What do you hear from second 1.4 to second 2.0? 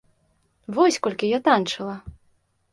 танчыла!